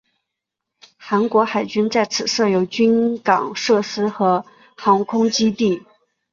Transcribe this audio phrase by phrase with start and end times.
[0.97, 4.43] 韩国海军在此设有军港设施和
[4.75, 5.83] 航空基地。